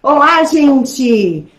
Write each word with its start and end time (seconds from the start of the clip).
Olá, 0.00 0.44
gente! 0.44 1.52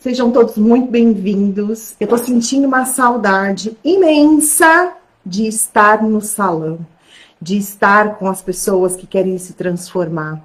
Sejam 0.00 0.32
todos 0.32 0.56
muito 0.56 0.90
bem-vindos. 0.90 1.94
Eu 2.00 2.08
tô 2.08 2.18
sentindo 2.18 2.66
uma 2.66 2.84
saudade 2.84 3.78
imensa 3.84 4.94
de 5.24 5.46
estar 5.46 6.02
no 6.02 6.20
salão, 6.20 6.80
de 7.40 7.56
estar 7.56 8.16
com 8.16 8.26
as 8.26 8.42
pessoas 8.42 8.96
que 8.96 9.06
querem 9.06 9.38
se 9.38 9.52
transformar, 9.52 10.42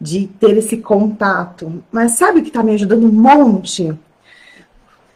de 0.00 0.26
ter 0.26 0.56
esse 0.56 0.78
contato. 0.78 1.80
Mas 1.92 2.12
sabe 2.12 2.40
o 2.40 2.42
que 2.42 2.50
tá 2.50 2.60
me 2.60 2.74
ajudando 2.74 3.04
um 3.04 3.12
monte? 3.12 3.96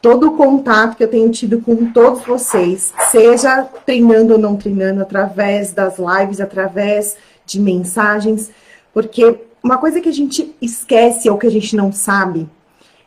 Todo 0.01 0.29
o 0.29 0.37
contato 0.37 0.97
que 0.97 1.03
eu 1.03 1.11
tenho 1.11 1.29
tido 1.33 1.61
com 1.61 1.91
todos 1.91 2.25
vocês, 2.25 2.95
seja 3.11 3.65
treinando 3.85 4.35
ou 4.35 4.39
não 4.39 4.57
treinando, 4.57 5.03
através 5.03 5.73
das 5.73 5.97
lives, 5.99 6.41
através 6.41 7.17
de 7.45 7.59
mensagens, 7.59 8.49
porque 8.95 9.41
uma 9.63 9.79
coisa 9.79 10.01
que 10.01 10.09
a 10.09 10.13
gente 10.13 10.55
esquece 10.61 11.31
ou 11.31 11.39
que 11.39 11.47
a 11.47 11.51
gente 11.51 11.77
não 11.77 11.93
sabe 11.93 12.49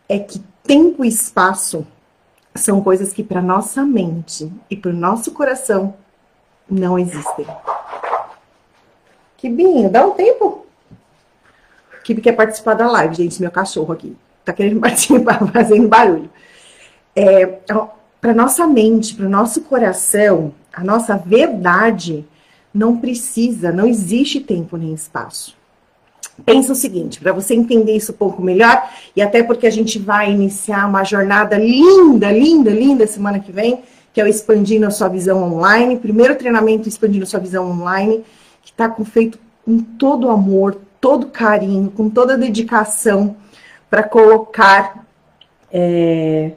é 0.07 0.17
que 0.17 0.41
tempo 0.63 1.03
e 1.03 1.07
espaço 1.07 1.85
são 2.55 2.81
coisas 2.81 3.11
que 3.11 3.23
para 3.23 3.41
nossa 3.41 3.83
mente 3.83 4.51
e 4.69 4.77
para 4.77 4.91
o 4.91 4.95
nosso 4.95 5.31
coração 5.31 5.95
não 6.69 6.97
existem. 6.97 7.45
Kibinho, 9.37 9.89
dá 9.89 10.05
um 10.05 10.11
tempo. 10.11 10.65
Kibi 12.03 12.21
quer 12.21 12.33
participar 12.33 12.75
da 12.75 12.89
live, 12.89 13.15
gente, 13.15 13.41
meu 13.41 13.51
cachorro 13.51 13.91
aqui. 13.91 14.15
Tá 14.43 14.53
querendo 14.53 14.79
participar, 14.81 15.45
fazendo 15.51 15.87
barulho. 15.87 16.29
É, 17.15 17.45
para 18.21 18.33
nossa 18.33 18.65
mente, 18.65 19.15
para 19.15 19.25
o 19.25 19.29
nosso 19.29 19.61
coração, 19.61 20.53
a 20.71 20.83
nossa 20.83 21.17
verdade 21.17 22.25
não 22.73 22.97
precisa, 22.97 23.71
não 23.71 23.85
existe 23.85 24.39
tempo 24.39 24.77
nem 24.77 24.93
espaço. 24.93 25.55
Pensa 26.43 26.73
o 26.73 26.75
seguinte, 26.75 27.19
para 27.19 27.31
você 27.31 27.53
entender 27.53 27.95
isso 27.95 28.11
um 28.11 28.15
pouco 28.15 28.41
melhor, 28.41 28.89
e 29.15 29.21
até 29.21 29.41
porque 29.41 29.65
a 29.65 29.71
gente 29.71 29.97
vai 29.97 30.31
iniciar 30.31 30.85
uma 30.85 31.03
jornada 31.03 31.57
linda, 31.57 32.29
linda, 32.31 32.71
linda 32.71 33.07
semana 33.07 33.39
que 33.39 33.51
vem, 33.51 33.81
que 34.11 34.19
é 34.19 34.23
o 34.23 34.27
Expandindo 34.27 34.85
a 34.85 34.91
Sua 34.91 35.07
Visão 35.07 35.41
Online, 35.43 35.97
primeiro 35.97 36.35
treinamento 36.35 36.89
Expandindo 36.89 37.23
a 37.23 37.27
Sua 37.27 37.39
Visão 37.39 37.71
Online, 37.71 38.23
que 38.61 38.71
está 38.71 38.93
feito 39.05 39.39
com 39.65 39.79
todo 39.79 40.29
amor, 40.29 40.77
todo 40.99 41.27
carinho, 41.27 41.89
com 41.89 42.09
toda 42.09 42.37
dedicação, 42.37 43.37
para 43.89 44.03
colocar 44.03 45.05
é, 45.71 46.51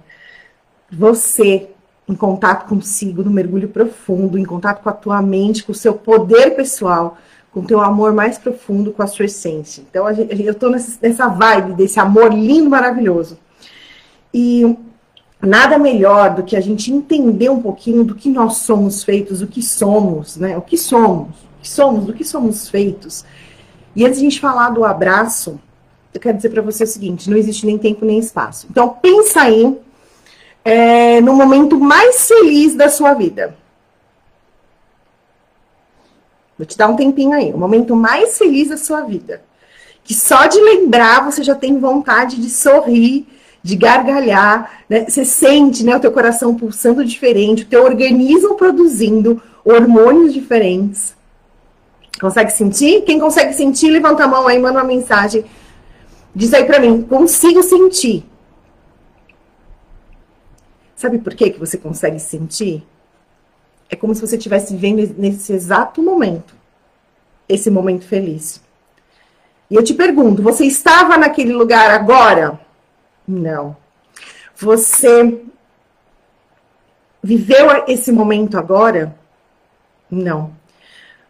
você 0.90 1.68
em 2.08 2.14
contato 2.14 2.68
consigo, 2.68 3.22
no 3.22 3.30
mergulho 3.30 3.68
profundo, 3.68 4.38
em 4.38 4.44
contato 4.44 4.82
com 4.82 4.88
a 4.88 4.92
tua 4.92 5.20
mente, 5.20 5.62
com 5.62 5.72
o 5.72 5.74
seu 5.74 5.94
poder 5.94 6.56
pessoal, 6.56 7.18
com 7.58 7.64
teu 7.64 7.80
amor 7.80 8.12
mais 8.12 8.38
profundo, 8.38 8.92
com 8.92 9.02
a 9.02 9.06
sua 9.08 9.24
essência. 9.24 9.82
Então, 9.90 10.06
a 10.06 10.12
gente, 10.12 10.40
eu 10.40 10.52
estou 10.52 10.70
nessa 10.70 11.26
vibe 11.26 11.72
desse 11.72 11.98
amor 11.98 12.32
lindo, 12.32 12.70
maravilhoso. 12.70 13.36
E 14.32 14.76
nada 15.42 15.76
melhor 15.76 16.36
do 16.36 16.44
que 16.44 16.56
a 16.56 16.60
gente 16.60 16.92
entender 16.92 17.48
um 17.48 17.60
pouquinho 17.60 18.04
do 18.04 18.14
que 18.14 18.28
nós 18.28 18.58
somos 18.58 19.02
feitos, 19.02 19.42
o 19.42 19.48
que 19.48 19.60
somos, 19.60 20.36
né? 20.36 20.56
O 20.56 20.62
que 20.62 20.76
somos, 20.76 21.30
o 21.30 21.62
que 21.62 21.68
somos, 21.68 22.06
do 22.06 22.12
que 22.12 22.24
somos 22.24 22.68
feitos. 22.68 23.24
E 23.96 24.04
antes 24.04 24.20
de 24.20 24.26
a 24.26 24.30
gente 24.30 24.40
falar 24.40 24.70
do 24.70 24.84
abraço, 24.84 25.58
eu 26.14 26.20
quero 26.20 26.36
dizer 26.36 26.50
para 26.50 26.62
você 26.62 26.84
o 26.84 26.86
seguinte: 26.86 27.28
não 27.28 27.36
existe 27.36 27.66
nem 27.66 27.76
tempo 27.76 28.04
nem 28.04 28.20
espaço. 28.20 28.68
Então, 28.70 28.88
pensa 29.02 29.42
aí 29.42 29.76
é, 30.64 31.20
no 31.20 31.34
momento 31.34 31.76
mais 31.80 32.28
feliz 32.28 32.76
da 32.76 32.88
sua 32.88 33.14
vida. 33.14 33.56
Vou 36.58 36.66
te 36.66 36.76
dar 36.76 36.88
um 36.88 36.96
tempinho 36.96 37.32
aí, 37.32 37.52
o 37.52 37.58
momento 37.58 37.94
mais 37.94 38.36
feliz 38.36 38.68
da 38.68 38.76
sua 38.76 39.02
vida. 39.02 39.42
Que 40.02 40.12
só 40.12 40.46
de 40.46 40.60
lembrar 40.60 41.24
você 41.24 41.44
já 41.44 41.54
tem 41.54 41.78
vontade 41.78 42.36
de 42.40 42.50
sorrir, 42.50 43.26
de 43.62 43.76
gargalhar, 43.76 44.82
né? 44.88 45.04
Você 45.08 45.24
sente, 45.24 45.84
né, 45.84 45.96
o 45.96 46.00
teu 46.00 46.10
coração 46.10 46.54
pulsando 46.54 47.04
diferente, 47.04 47.62
o 47.62 47.66
teu 47.66 47.84
organismo 47.84 48.56
produzindo 48.56 49.40
hormônios 49.64 50.32
diferentes. 50.32 51.14
Consegue 52.20 52.50
sentir? 52.50 53.02
Quem 53.02 53.20
consegue 53.20 53.52
sentir, 53.52 53.90
levanta 53.90 54.24
a 54.24 54.28
mão 54.28 54.48
aí, 54.48 54.58
manda 54.58 54.78
uma 54.78 54.84
mensagem. 54.84 55.44
Diz 56.34 56.52
aí 56.52 56.64
para 56.64 56.80
mim, 56.80 57.02
consigo 57.02 57.62
sentir. 57.62 58.24
Sabe 60.96 61.18
por 61.18 61.34
que 61.34 61.50
que 61.50 61.60
você 61.60 61.78
consegue 61.78 62.18
sentir? 62.18 62.84
É 63.90 63.96
como 63.96 64.14
se 64.14 64.20
você 64.20 64.36
estivesse 64.36 64.74
vivendo 64.76 65.14
nesse 65.16 65.52
exato 65.52 66.02
momento, 66.02 66.54
esse 67.48 67.70
momento 67.70 68.04
feliz. 68.04 68.60
E 69.70 69.74
eu 69.74 69.82
te 69.82 69.94
pergunto, 69.94 70.42
você 70.42 70.64
estava 70.64 71.16
naquele 71.16 71.52
lugar 71.52 71.90
agora? 71.90 72.60
Não. 73.26 73.76
Você 74.56 75.42
viveu 77.22 77.84
esse 77.86 78.12
momento 78.12 78.58
agora? 78.58 79.14
Não. 80.10 80.52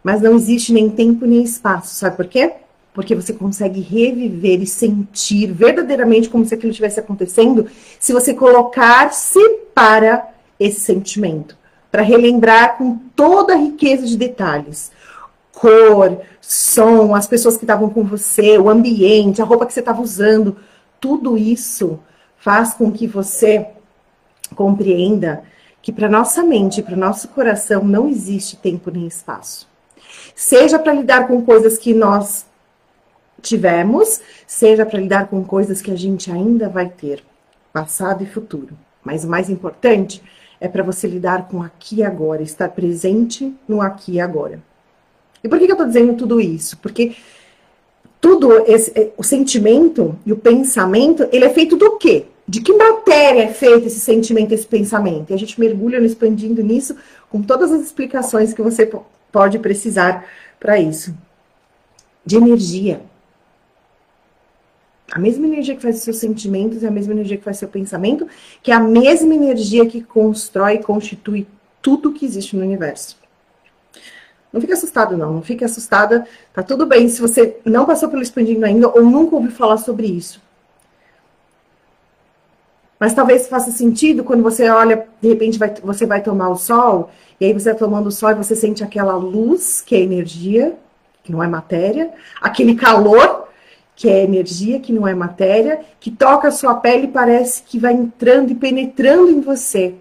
Mas 0.02 0.20
não 0.20 0.34
existe 0.34 0.72
nem 0.72 0.88
tempo 0.88 1.26
nem 1.26 1.42
espaço, 1.42 1.94
sabe 1.94 2.16
por 2.16 2.26
quê? 2.26 2.54
Porque 2.94 3.14
você 3.14 3.32
consegue 3.32 3.80
reviver 3.80 4.60
e 4.62 4.66
sentir 4.66 5.52
verdadeiramente 5.52 6.28
como 6.28 6.44
se 6.44 6.54
aquilo 6.54 6.70
estivesse 6.70 6.98
acontecendo 6.98 7.68
se 8.00 8.12
você 8.12 8.34
colocar-se 8.34 9.40
para 9.74 10.28
esse 10.58 10.80
sentimento 10.80 11.56
para 11.90 12.02
relembrar 12.02 12.76
com 12.76 12.96
toda 13.16 13.54
a 13.54 13.56
riqueza 13.56 14.06
de 14.06 14.16
detalhes. 14.16 14.92
Cor, 15.52 16.20
som, 16.40 17.14
as 17.14 17.26
pessoas 17.26 17.56
que 17.56 17.64
estavam 17.64 17.90
com 17.90 18.04
você, 18.04 18.58
o 18.58 18.68
ambiente, 18.68 19.42
a 19.42 19.44
roupa 19.44 19.66
que 19.66 19.72
você 19.72 19.80
estava 19.80 20.00
usando, 20.00 20.56
tudo 21.00 21.36
isso 21.36 21.98
faz 22.36 22.74
com 22.74 22.92
que 22.92 23.06
você 23.06 23.66
compreenda 24.54 25.42
que 25.82 25.92
para 25.92 26.08
nossa 26.08 26.42
mente, 26.42 26.82
para 26.82 26.94
o 26.94 26.98
nosso 26.98 27.28
coração, 27.28 27.84
não 27.84 28.08
existe 28.08 28.56
tempo 28.56 28.90
nem 28.90 29.06
espaço. 29.06 29.68
Seja 30.34 30.78
para 30.78 30.92
lidar 30.92 31.26
com 31.26 31.42
coisas 31.42 31.78
que 31.78 31.94
nós 31.94 32.46
tivemos, 33.40 34.20
seja 34.46 34.84
para 34.84 34.98
lidar 34.98 35.28
com 35.28 35.42
coisas 35.44 35.80
que 35.80 35.90
a 35.90 35.96
gente 35.96 36.30
ainda 36.30 36.68
vai 36.68 36.88
ter, 36.88 37.22
passado 37.72 38.22
e 38.22 38.26
futuro. 38.26 38.76
Mas 39.02 39.24
o 39.24 39.28
mais 39.28 39.48
importante 39.48 40.22
é 40.60 40.68
para 40.68 40.82
você 40.82 41.06
lidar 41.06 41.48
com 41.48 41.62
aqui 41.62 41.96
e 41.96 42.02
agora, 42.02 42.42
estar 42.42 42.68
presente 42.70 43.54
no 43.68 43.80
aqui 43.80 44.12
e 44.12 44.20
agora. 44.20 44.60
E 45.42 45.48
por 45.48 45.58
que, 45.58 45.66
eu 45.66 45.72
estou 45.72 45.86
dizendo 45.86 46.14
tudo 46.14 46.40
isso? 46.40 46.76
Porque 46.78 47.14
tudo 48.20 48.52
esse, 48.66 48.90
é, 48.98 49.12
o 49.16 49.22
sentimento 49.22 50.18
e 50.26 50.32
o 50.32 50.36
pensamento, 50.36 51.28
ele 51.32 51.44
é 51.44 51.50
feito 51.50 51.76
do 51.76 51.96
quê? 51.96 52.26
De 52.46 52.60
que 52.60 52.72
matéria 52.72 53.42
é 53.42 53.52
feito 53.52 53.86
esse 53.86 54.00
sentimento, 54.00 54.52
esse 54.52 54.66
pensamento? 54.66 55.30
E 55.30 55.34
a 55.34 55.38
gente 55.38 55.60
mergulha 55.60 56.00
no 56.00 56.06
expandindo 56.06 56.62
nisso 56.62 56.96
com 57.30 57.42
todas 57.42 57.70
as 57.70 57.82
explicações 57.82 58.52
que 58.52 58.62
você 58.62 58.90
pode 59.30 59.58
precisar 59.58 60.26
para 60.58 60.78
isso. 60.80 61.14
De 62.24 62.36
energia. 62.36 63.00
A 65.10 65.18
mesma 65.18 65.46
energia 65.46 65.74
que 65.74 65.82
faz 65.82 65.96
os 65.96 66.02
seus 66.02 66.18
sentimentos 66.18 66.82
é 66.84 66.88
a 66.88 66.90
mesma 66.90 67.14
energia 67.14 67.38
que 67.38 67.44
faz 67.44 67.56
seu 67.56 67.68
pensamento, 67.68 68.28
que 68.62 68.70
é 68.70 68.74
a 68.74 68.80
mesma 68.80 69.34
energia 69.34 69.86
que 69.86 70.02
constrói 70.02 70.74
e 70.74 70.82
constitui 70.82 71.46
tudo 71.80 72.12
que 72.12 72.26
existe 72.26 72.56
no 72.56 72.62
universo. 72.62 73.16
Não 74.52 74.60
fique 74.60 74.72
assustado, 74.72 75.16
não. 75.16 75.32
Não 75.32 75.42
fique 75.42 75.64
assustada. 75.64 76.26
Tá 76.52 76.62
tudo 76.62 76.86
bem 76.86 77.08
se 77.08 77.20
você 77.20 77.58
não 77.64 77.86
passou 77.86 78.08
pelo 78.08 78.22
expandindo 78.22 78.64
ainda 78.64 78.88
ou 78.88 79.02
nunca 79.02 79.36
ouviu 79.36 79.50
falar 79.50 79.78
sobre 79.78 80.06
isso. 80.06 80.40
Mas 82.98 83.14
talvez 83.14 83.46
faça 83.46 83.70
sentido 83.70 84.24
quando 84.24 84.42
você 84.42 84.68
olha, 84.68 85.06
de 85.20 85.28
repente 85.28 85.58
vai, 85.58 85.72
você 85.82 86.04
vai 86.04 86.20
tomar 86.20 86.48
o 86.48 86.56
sol, 86.56 87.10
e 87.40 87.44
aí 87.44 87.52
você 87.52 87.70
está 87.70 87.84
tomando 87.84 88.08
o 88.08 88.12
sol 88.12 88.30
e 88.30 88.34
você 88.34 88.56
sente 88.56 88.82
aquela 88.82 89.14
luz, 89.14 89.80
que 89.80 89.94
é 89.94 90.00
energia, 90.00 90.76
que 91.22 91.30
não 91.30 91.42
é 91.42 91.46
matéria, 91.46 92.12
aquele 92.40 92.74
calor, 92.74 93.47
que 93.98 94.08
é 94.08 94.22
energia, 94.22 94.78
que 94.78 94.92
não 94.92 95.08
é 95.08 95.12
matéria, 95.12 95.80
que 95.98 96.08
toca 96.08 96.46
a 96.46 96.52
sua 96.52 96.76
pele 96.76 97.06
e 97.06 97.10
parece 97.10 97.64
que 97.64 97.80
vai 97.80 97.92
entrando 97.92 98.52
e 98.52 98.54
penetrando 98.54 99.28
em 99.28 99.40
você. 99.40 99.96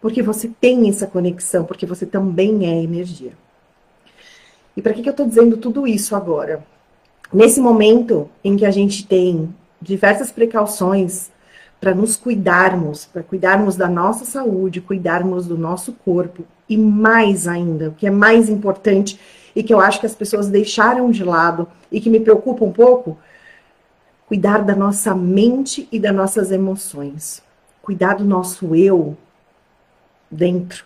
Porque 0.00 0.22
você 0.22 0.50
tem 0.58 0.88
essa 0.88 1.06
conexão, 1.06 1.62
porque 1.62 1.84
você 1.84 2.06
também 2.06 2.64
é 2.64 2.82
energia. 2.82 3.32
E 4.74 4.80
para 4.80 4.94
que, 4.94 5.02
que 5.02 5.08
eu 5.10 5.10
estou 5.10 5.26
dizendo 5.26 5.58
tudo 5.58 5.86
isso 5.86 6.16
agora? 6.16 6.64
Nesse 7.30 7.60
momento 7.60 8.26
em 8.42 8.56
que 8.56 8.64
a 8.64 8.70
gente 8.70 9.06
tem 9.06 9.54
diversas 9.82 10.30
precauções 10.32 11.30
para 11.78 11.94
nos 11.94 12.16
cuidarmos, 12.16 13.04
para 13.04 13.22
cuidarmos 13.22 13.76
da 13.76 13.86
nossa 13.86 14.24
saúde, 14.24 14.80
cuidarmos 14.80 15.46
do 15.46 15.58
nosso 15.58 15.92
corpo, 15.92 16.42
e 16.66 16.74
mais 16.78 17.46
ainda, 17.46 17.90
o 17.90 17.92
que 17.92 18.06
é 18.06 18.10
mais 18.10 18.48
importante 18.48 19.20
e 19.56 19.62
que 19.62 19.72
eu 19.72 19.80
acho 19.80 19.98
que 19.98 20.06
as 20.06 20.14
pessoas 20.14 20.48
deixaram 20.48 21.10
de 21.10 21.24
lado 21.24 21.66
e 21.90 21.98
que 21.98 22.10
me 22.10 22.20
preocupa 22.20 22.62
um 22.62 22.70
pouco, 22.70 23.18
cuidar 24.28 24.58
da 24.58 24.76
nossa 24.76 25.14
mente 25.14 25.88
e 25.90 25.98
das 25.98 26.14
nossas 26.14 26.52
emoções, 26.52 27.42
cuidar 27.80 28.16
do 28.16 28.24
nosso 28.24 28.74
eu 28.74 29.16
dentro. 30.30 30.84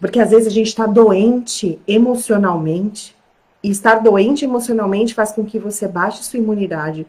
Porque 0.00 0.20
às 0.20 0.30
vezes 0.30 0.46
a 0.46 0.50
gente 0.50 0.68
está 0.68 0.86
doente 0.86 1.80
emocionalmente, 1.88 3.16
e 3.62 3.70
estar 3.70 3.96
doente 3.96 4.44
emocionalmente 4.44 5.12
faz 5.12 5.32
com 5.32 5.44
que 5.44 5.58
você 5.58 5.88
baixe 5.88 6.22
sua 6.22 6.38
imunidade, 6.38 7.04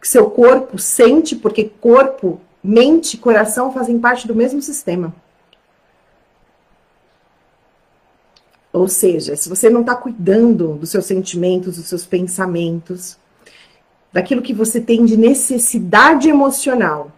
que 0.00 0.08
seu 0.08 0.28
corpo 0.28 0.76
sente, 0.76 1.36
porque 1.36 1.70
corpo, 1.80 2.40
mente 2.64 3.14
e 3.14 3.18
coração 3.18 3.72
fazem 3.72 4.00
parte 4.00 4.26
do 4.26 4.34
mesmo 4.34 4.60
sistema. 4.60 5.14
Ou 8.72 8.86
seja, 8.86 9.34
se 9.34 9.48
você 9.48 9.68
não 9.68 9.80
está 9.80 9.94
cuidando 9.94 10.74
dos 10.74 10.90
seus 10.90 11.06
sentimentos, 11.06 11.76
dos 11.76 11.86
seus 11.86 12.06
pensamentos, 12.06 13.18
daquilo 14.12 14.42
que 14.42 14.54
você 14.54 14.80
tem 14.80 15.04
de 15.04 15.16
necessidade 15.16 16.28
emocional, 16.28 17.10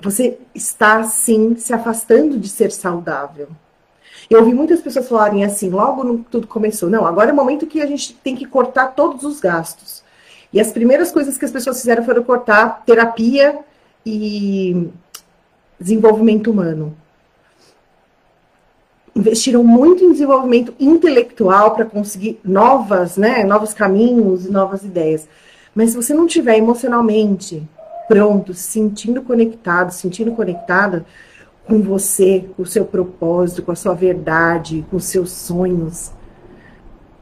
você 0.00 0.38
está 0.54 1.02
sim 1.04 1.56
se 1.56 1.72
afastando 1.72 2.38
de 2.38 2.48
ser 2.48 2.70
saudável. 2.70 3.48
Eu 4.28 4.40
ouvi 4.40 4.54
muitas 4.54 4.80
pessoas 4.80 5.08
falarem 5.08 5.44
assim, 5.44 5.68
logo 5.70 6.04
no, 6.04 6.18
tudo 6.18 6.46
começou. 6.46 6.88
Não, 6.88 7.04
agora 7.04 7.30
é 7.30 7.32
o 7.32 7.36
momento 7.36 7.66
que 7.66 7.82
a 7.82 7.86
gente 7.86 8.14
tem 8.14 8.36
que 8.36 8.46
cortar 8.46 8.88
todos 8.94 9.24
os 9.24 9.40
gastos. 9.40 10.02
E 10.52 10.60
as 10.60 10.72
primeiras 10.72 11.10
coisas 11.12 11.36
que 11.36 11.44
as 11.44 11.50
pessoas 11.50 11.78
fizeram 11.78 12.04
foram 12.04 12.22
cortar 12.22 12.82
terapia 12.84 13.58
e 14.04 14.88
desenvolvimento 15.78 16.50
humano. 16.50 16.96
Investiram 19.14 19.64
muito 19.64 20.04
em 20.04 20.12
desenvolvimento 20.12 20.74
intelectual 20.78 21.74
para 21.74 21.84
conseguir 21.84 22.40
novas, 22.44 23.16
né, 23.16 23.44
novos 23.44 23.74
caminhos 23.74 24.46
e 24.46 24.50
novas 24.50 24.82
ideias. 24.84 25.28
Mas 25.74 25.90
se 25.90 25.96
você 25.96 26.14
não 26.14 26.26
tiver 26.26 26.56
emocionalmente 26.56 27.68
pronto, 28.08 28.52
se 28.54 28.62
sentindo 28.62 29.22
conectado, 29.22 29.92
sentindo 29.92 30.32
conectada 30.32 31.04
com 31.66 31.80
você, 31.80 32.44
com 32.56 32.62
o 32.62 32.66
seu 32.66 32.84
propósito, 32.84 33.62
com 33.62 33.70
a 33.70 33.76
sua 33.76 33.94
verdade, 33.94 34.84
com 34.90 34.96
os 34.96 35.04
seus 35.04 35.30
sonhos, 35.30 36.10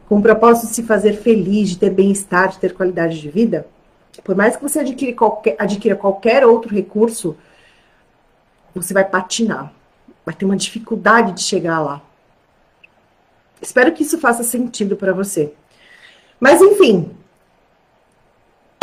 com 0.09 0.19
o 0.19 0.23
propósito 0.23 0.69
de 0.69 0.75
se 0.75 0.83
fazer 0.83 1.15
feliz, 1.15 1.71
de 1.71 1.79
ter 1.79 1.91
bem-estar, 1.91 2.49
de 2.49 2.59
ter 2.59 2.73
qualidade 2.73 3.21
de 3.21 3.29
vida, 3.29 3.67
por 4.25 4.35
mais 4.35 4.57
que 4.57 4.63
você 4.63 4.81
adquira 4.81 5.13
qualquer, 5.15 5.57
adquira 5.59 5.95
qualquer 5.95 6.47
outro 6.47 6.75
recurso, 6.75 7.37
você 8.75 8.95
vai 8.95 9.05
patinar, 9.05 9.73
vai 10.29 10.35
ter 10.35 10.45
uma 10.45 10.59
dificuldade 10.59 11.33
de 11.33 11.41
chegar 11.41 11.81
lá. 11.81 12.03
Espero 13.63 13.95
que 13.95 14.03
isso 14.03 14.19
faça 14.19 14.43
sentido 14.43 14.95
para 14.95 15.15
você. 15.15 15.55
Mas 16.39 16.61
enfim, 16.61 17.17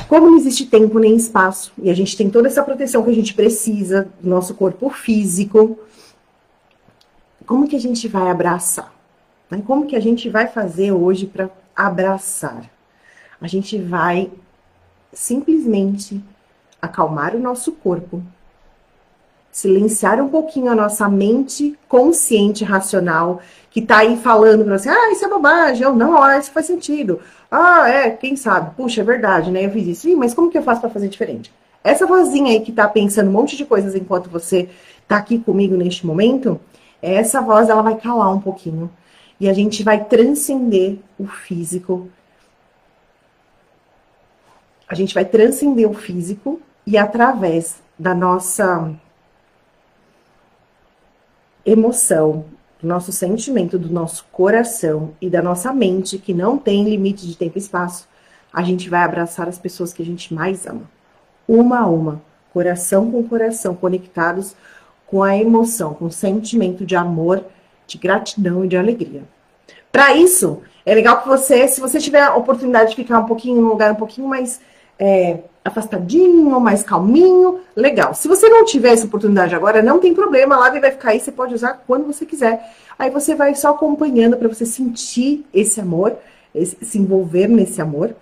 como 0.07 0.25
não 0.25 0.37
existe 0.37 0.65
tempo 0.65 0.97
nem 0.97 1.15
espaço, 1.15 1.71
e 1.77 1.91
a 1.91 1.93
gente 1.93 2.17
tem 2.17 2.31
toda 2.31 2.47
essa 2.47 2.63
proteção 2.63 3.03
que 3.03 3.11
a 3.11 3.13
gente 3.13 3.35
precisa 3.35 4.11
do 4.19 4.27
nosso 4.27 4.55
corpo 4.55 4.89
físico, 4.89 5.77
como 7.45 7.67
que 7.67 7.75
a 7.75 7.79
gente 7.79 8.07
vai 8.07 8.27
abraçar? 8.31 8.91
Né? 9.47 9.61
Como 9.67 9.85
que 9.85 9.95
a 9.95 10.01
gente 10.01 10.27
vai 10.27 10.47
fazer 10.47 10.93
hoje 10.93 11.27
para 11.27 11.51
abraçar? 11.75 12.67
A 13.39 13.47
gente 13.47 13.77
vai 13.77 14.31
simplesmente 15.13 16.23
acalmar 16.81 17.35
o 17.35 17.39
nosso 17.39 17.71
corpo, 17.71 18.23
silenciar 19.55 20.21
um 20.21 20.27
pouquinho 20.27 20.69
a 20.69 20.75
nossa 20.75 21.07
mente 21.07 21.79
consciente, 21.87 22.65
racional, 22.65 23.39
que 23.71 23.81
tá 23.81 23.99
aí 23.99 24.17
falando 24.17 24.65
para 24.65 24.77
você, 24.77 24.89
ah, 24.89 25.11
isso 25.13 25.23
é 25.23 25.29
bobagem, 25.29 25.87
ou 25.87 25.95
não, 25.95 26.21
ah, 26.21 26.37
isso 26.37 26.51
faz 26.51 26.65
sentido. 26.65 27.21
Ah, 27.49 27.89
é, 27.89 28.09
quem 28.09 28.35
sabe? 28.35 28.75
Puxa, 28.75 28.99
é 28.99 29.03
verdade, 29.05 29.49
né? 29.49 29.65
Eu 29.65 29.71
fiz 29.71 29.87
isso. 29.87 30.09
Ih, 30.09 30.15
mas 30.17 30.33
como 30.33 30.51
que 30.51 30.57
eu 30.57 30.61
faço 30.61 30.81
para 30.81 30.89
fazer 30.89 31.07
diferente? 31.07 31.53
Essa 31.81 32.05
vozinha 32.05 32.51
aí 32.51 32.59
que 32.59 32.73
tá 32.73 32.85
pensando 32.85 33.29
um 33.29 33.31
monte 33.31 33.55
de 33.55 33.63
coisas 33.63 33.95
enquanto 33.95 34.29
você 34.29 34.67
tá 35.07 35.15
aqui 35.15 35.39
comigo 35.39 35.77
neste 35.77 36.05
momento, 36.05 36.59
essa 37.01 37.39
voz 37.39 37.69
ela 37.69 37.81
vai 37.81 37.95
calar 37.95 38.33
um 38.33 38.41
pouquinho. 38.41 38.91
E 39.39 39.47
a 39.47 39.53
gente 39.53 39.83
vai 39.83 40.03
transcender 40.03 40.97
o 41.17 41.27
físico. 41.27 42.09
A 44.85 44.95
gente 44.95 45.13
vai 45.13 45.23
transcender 45.23 45.89
o 45.89 45.93
físico 45.93 46.59
e 46.85 46.97
através 46.97 47.77
da 47.97 48.13
nossa 48.13 48.93
emoção, 51.65 52.45
do 52.81 52.87
nosso 52.87 53.11
sentimento, 53.11 53.79
do 53.79 53.89
nosso 53.89 54.25
coração 54.31 55.13
e 55.19 55.29
da 55.29 55.41
nossa 55.41 55.73
mente, 55.73 56.17
que 56.17 56.33
não 56.33 56.57
tem 56.57 56.83
limite 56.83 57.25
de 57.25 57.35
tempo 57.35 57.57
e 57.57 57.61
espaço, 57.61 58.07
a 58.53 58.61
gente 58.61 58.89
vai 58.89 59.01
abraçar 59.01 59.47
as 59.47 59.57
pessoas 59.57 59.91
que 59.91 60.01
a 60.01 60.05
gente 60.05 60.33
mais 60.33 60.65
ama. 60.67 60.83
Uma 61.47 61.79
a 61.79 61.87
uma, 61.87 62.21
coração 62.53 63.11
com 63.11 63.27
coração, 63.27 63.75
conectados 63.75 64.55
com 65.05 65.23
a 65.23 65.35
emoção, 65.35 65.93
com 65.93 66.05
o 66.05 66.11
sentimento 66.11 66.85
de 66.85 66.95
amor, 66.95 67.43
de 67.85 67.97
gratidão 67.97 68.63
e 68.63 68.67
de 68.67 68.77
alegria. 68.77 69.23
Para 69.91 70.15
isso, 70.15 70.61
é 70.85 70.93
legal 70.93 71.21
que 71.21 71.27
você, 71.27 71.67
se 71.67 71.79
você 71.79 71.99
tiver 71.99 72.21
a 72.21 72.35
oportunidade 72.35 72.91
de 72.91 72.95
ficar 72.95 73.19
um 73.19 73.25
pouquinho 73.25 73.61
num 73.61 73.67
lugar 73.67 73.91
um 73.91 73.95
pouquinho 73.95 74.27
mais 74.27 74.59
é, 74.99 75.39
afastadinho, 75.63 76.59
mais 76.59 76.83
calminho, 76.83 77.61
legal. 77.75 78.13
Se 78.13 78.27
você 78.27 78.47
não 78.47 78.63
tiver 78.63 78.93
essa 78.93 79.05
oportunidade 79.05 79.55
agora, 79.55 79.81
não 79.81 79.99
tem 79.99 80.13
problema, 80.13 80.55
a 80.55 80.59
live 80.59 80.79
vai 80.79 80.91
ficar 80.91 81.09
aí, 81.09 81.19
você 81.19 81.31
pode 81.31 81.53
usar 81.53 81.83
quando 81.87 82.05
você 82.05 82.25
quiser. 82.25 82.71
Aí 82.97 83.09
você 83.09 83.35
vai 83.35 83.55
só 83.55 83.71
acompanhando 83.71 84.37
para 84.37 84.47
você 84.47 84.65
sentir 84.65 85.45
esse 85.53 85.81
amor, 85.81 86.15
esse, 86.53 86.77
se 86.83 86.97
envolver 86.97 87.47
nesse 87.47 87.81
amor. 87.81 88.15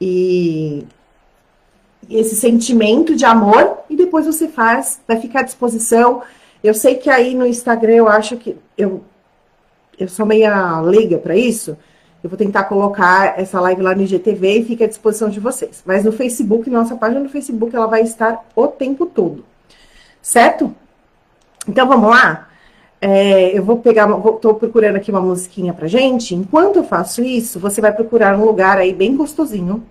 E 0.00 0.86
esse 2.08 2.36
sentimento 2.36 3.16
de 3.16 3.24
amor, 3.24 3.78
e 3.90 3.96
depois 3.96 4.26
você 4.26 4.48
faz, 4.48 5.00
vai 5.06 5.20
ficar 5.20 5.40
à 5.40 5.42
disposição. 5.42 6.22
Eu 6.62 6.72
sei 6.72 6.94
que 6.94 7.10
aí 7.10 7.34
no 7.34 7.46
Instagram 7.46 7.94
eu 7.94 8.08
acho 8.08 8.36
que 8.36 8.56
eu, 8.78 9.02
eu 9.98 10.08
sou 10.08 10.24
meia 10.24 10.80
leiga 10.80 11.18
para 11.18 11.36
isso. 11.36 11.76
Eu 12.26 12.30
vou 12.30 12.36
tentar 12.36 12.64
colocar 12.64 13.38
essa 13.38 13.60
live 13.60 13.80
lá 13.80 13.94
no 13.94 14.02
IGTV 14.02 14.58
e 14.58 14.64
fica 14.64 14.84
à 14.84 14.88
disposição 14.88 15.30
de 15.30 15.38
vocês. 15.38 15.80
Mas 15.86 16.04
no 16.04 16.10
Facebook, 16.10 16.68
nossa 16.68 16.96
página 16.96 17.20
no 17.20 17.28
Facebook, 17.28 17.74
ela 17.74 17.86
vai 17.86 18.02
estar 18.02 18.44
o 18.56 18.66
tempo 18.66 19.06
todo. 19.06 19.44
Certo? 20.20 20.74
Então 21.68 21.86
vamos 21.86 22.10
lá? 22.10 22.48
É, 23.00 23.56
eu 23.56 23.62
vou 23.62 23.78
pegar, 23.78 24.08
estou 24.10 24.54
procurando 24.54 24.96
aqui 24.96 25.12
uma 25.12 25.20
musiquinha 25.20 25.72
pra 25.72 25.86
gente. 25.86 26.34
Enquanto 26.34 26.78
eu 26.78 26.84
faço 26.84 27.22
isso, 27.22 27.60
você 27.60 27.80
vai 27.80 27.92
procurar 27.92 28.36
um 28.36 28.44
lugar 28.44 28.76
aí 28.76 28.92
bem 28.92 29.16
gostosinho. 29.16 29.84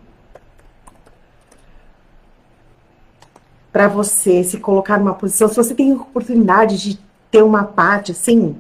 Para 3.72 3.88
você 3.88 4.44
se 4.44 4.58
colocar 4.58 5.00
numa 5.00 5.14
posição. 5.14 5.48
Se 5.48 5.56
você 5.56 5.74
tem 5.74 5.94
oportunidade 5.94 6.78
de 6.78 7.00
ter 7.32 7.44
uma 7.44 7.64
parte 7.64 8.12
assim, 8.12 8.58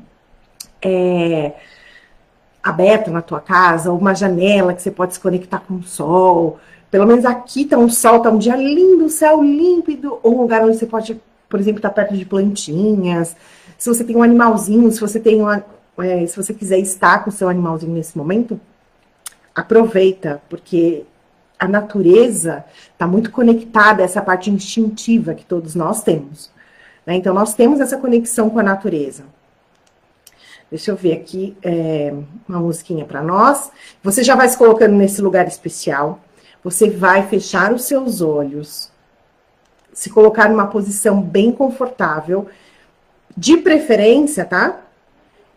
é, 0.81 1.51
aberta 2.65 3.11
na 3.11 3.21
tua 3.21 3.39
casa, 3.39 3.91
uma 3.91 4.15
janela 4.15 4.73
que 4.73 4.81
você 4.81 4.89
pode 4.89 5.13
se 5.13 5.19
conectar 5.19 5.59
com 5.59 5.75
o 5.75 5.83
sol. 5.83 6.59
Pelo 6.89 7.05
menos 7.05 7.23
aqui 7.23 7.63
tá 7.63 7.77
um 7.77 7.87
sol, 7.87 8.19
tá 8.21 8.31
um 8.31 8.39
dia 8.39 8.55
lindo, 8.55 9.07
céu 9.07 9.43
límpido, 9.43 10.17
ou 10.23 10.35
um 10.35 10.41
lugar 10.41 10.63
onde 10.63 10.75
você 10.75 10.87
pode, 10.87 11.21
por 11.47 11.59
exemplo, 11.59 11.77
estar 11.77 11.89
tá 11.89 11.95
perto 11.95 12.17
de 12.17 12.25
plantinhas. 12.25 13.35
Se 13.77 13.87
você 13.87 14.03
tem 14.03 14.15
um 14.15 14.23
animalzinho, 14.23 14.91
se 14.91 14.99
você 14.99 15.19
tem 15.19 15.39
uma, 15.41 15.63
é, 15.99 16.25
se 16.25 16.35
você 16.35 16.55
quiser 16.55 16.79
estar 16.79 17.23
com 17.23 17.29
o 17.29 17.33
seu 17.33 17.47
animalzinho 17.47 17.93
nesse 17.93 18.17
momento, 18.17 18.59
aproveita, 19.53 20.41
porque 20.49 21.03
a 21.59 21.67
natureza 21.67 22.65
está 22.91 23.05
muito 23.05 23.29
conectada 23.29 24.01
a 24.01 24.05
essa 24.05 24.23
parte 24.23 24.49
instintiva 24.49 25.35
que 25.35 25.45
todos 25.45 25.75
nós 25.75 26.01
temos. 26.01 26.49
Né? 27.05 27.15
Então, 27.15 27.31
nós 27.31 27.53
temos 27.53 27.79
essa 27.79 27.95
conexão 27.95 28.49
com 28.49 28.57
a 28.57 28.63
natureza. 28.63 29.23
Deixa 30.69 30.91
eu 30.91 30.95
ver 30.95 31.13
aqui 31.13 31.55
é, 31.63 32.13
uma 32.47 32.59
musiquinha 32.59 33.05
para 33.05 33.21
nós. 33.21 33.71
Você 34.03 34.23
já 34.23 34.35
vai 34.35 34.47
se 34.47 34.57
colocando 34.57 34.93
nesse 34.93 35.21
lugar 35.21 35.47
especial. 35.47 36.19
Você 36.63 36.89
vai 36.89 37.27
fechar 37.27 37.71
os 37.71 37.83
seus 37.83 38.21
olhos, 38.21 38.91
se 39.93 40.09
colocar 40.09 40.49
numa 40.49 40.67
posição 40.67 41.21
bem 41.21 41.51
confortável, 41.51 42.47
de 43.37 43.57
preferência, 43.57 44.43
tá? 44.45 44.81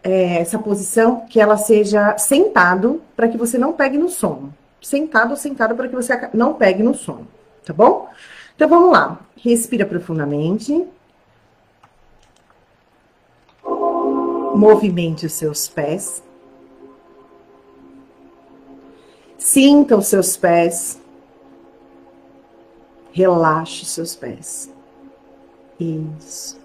É, 0.02 0.40
essa 0.40 0.58
posição 0.58 1.26
que 1.26 1.40
ela 1.40 1.56
seja 1.56 2.16
sentado 2.18 3.02
para 3.16 3.28
que 3.28 3.38
você 3.38 3.56
não 3.56 3.72
pegue 3.72 3.96
no 3.96 4.08
sono. 4.08 4.54
Sentado 4.80 5.30
ou 5.30 5.36
sentado 5.36 5.74
para 5.74 5.88
que 5.88 5.94
você 5.94 6.28
não 6.34 6.54
pegue 6.54 6.82
no 6.82 6.94
sono, 6.94 7.26
tá 7.64 7.72
bom? 7.72 8.08
Então 8.54 8.68
vamos 8.68 8.92
lá. 8.92 9.18
Respira 9.36 9.86
profundamente. 9.86 10.86
Movimente 14.58 15.24
os 15.24 15.34
seus 15.34 15.68
pés. 15.68 16.20
Sinta 19.38 19.96
os 19.96 20.08
seus 20.08 20.36
pés. 20.36 21.00
Relaxe 23.12 23.82
os 23.84 23.90
seus 23.90 24.16
pés. 24.16 24.68
Isso. 25.78 26.58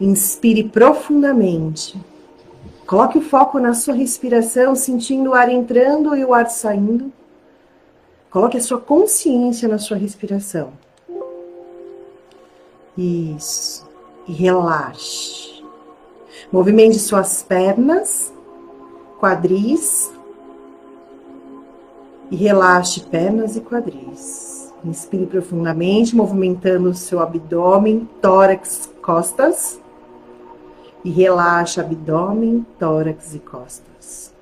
Inspire 0.00 0.66
profundamente. 0.66 2.00
Coloque 2.86 3.18
o 3.18 3.22
foco 3.22 3.58
na 3.58 3.74
sua 3.74 3.92
respiração, 3.92 4.74
sentindo 4.74 5.32
o 5.32 5.34
ar 5.34 5.50
entrando 5.50 6.16
e 6.16 6.24
o 6.24 6.32
ar 6.32 6.48
saindo. 6.48 7.12
Coloque 8.30 8.56
a 8.56 8.62
sua 8.62 8.80
consciência 8.80 9.68
na 9.68 9.76
sua 9.76 9.98
respiração. 9.98 10.72
Isso 12.96 13.81
e 14.26 14.32
relaxe. 14.32 15.62
Movimente 16.50 16.98
suas 16.98 17.42
pernas, 17.42 18.32
quadris, 19.20 20.12
E 22.32 22.36
relaxe 22.36 23.02
pernas 23.02 23.56
e 23.56 23.60
quadris. 23.60 24.72
Inspire 24.82 25.26
profundamente, 25.26 26.16
movimentando 26.16 26.88
o 26.88 26.94
seu 26.94 27.20
abdômen, 27.20 28.08
tórax, 28.22 28.90
costas. 29.02 29.78
E 31.04 31.10
relaxe 31.10 31.78
abdômen, 31.78 32.64
tórax 32.78 33.34
e 33.34 33.38
costas. 33.38 34.32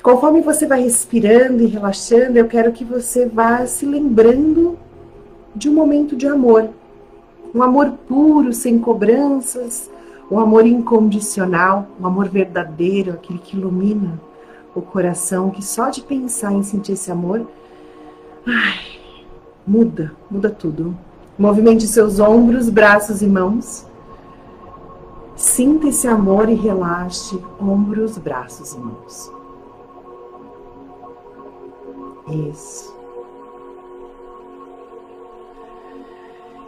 Conforme 0.00 0.40
você 0.40 0.68
vai 0.68 0.82
respirando 0.82 1.64
e 1.64 1.66
relaxando, 1.66 2.38
eu 2.38 2.46
quero 2.46 2.70
que 2.70 2.84
você 2.84 3.26
vá 3.26 3.66
se 3.66 3.84
lembrando 3.84 4.78
de 5.52 5.68
um 5.68 5.74
momento 5.74 6.14
de 6.14 6.28
amor. 6.28 6.70
Um 7.54 7.62
amor 7.62 7.90
puro, 8.08 8.52
sem 8.52 8.78
cobranças, 8.78 9.90
um 10.30 10.38
amor 10.38 10.66
incondicional, 10.66 11.86
um 12.00 12.06
amor 12.06 12.28
verdadeiro, 12.28 13.12
aquele 13.12 13.38
que 13.38 13.56
ilumina 13.56 14.18
o 14.74 14.80
coração, 14.80 15.50
que 15.50 15.62
só 15.62 15.90
de 15.90 16.00
pensar 16.00 16.52
em 16.52 16.62
sentir 16.62 16.92
esse 16.92 17.10
amor, 17.10 17.46
ai, 18.46 18.80
muda, 19.66 20.12
muda 20.30 20.48
tudo. 20.48 20.96
Movimente 21.38 21.86
seus 21.86 22.18
ombros, 22.18 22.68
braços 22.70 23.20
e 23.22 23.26
mãos. 23.26 23.86
Sinta 25.36 25.88
esse 25.88 26.06
amor 26.06 26.48
e 26.48 26.54
relaxe 26.54 27.38
ombros, 27.60 28.16
braços 28.16 28.72
e 28.72 28.78
mãos. 28.78 29.32
Isso. 32.50 32.91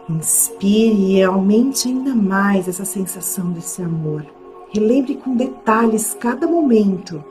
Inspire 0.09 1.15
e 1.17 1.23
aumente 1.23 1.87
ainda 1.87 2.13
mais 2.13 2.67
essa 2.67 2.85
sensação 2.85 3.51
desse 3.51 3.81
amor. 3.81 4.25
Relembre 4.71 5.15
com 5.15 5.35
detalhes 5.35 6.15
cada 6.19 6.45
momento. 6.45 7.23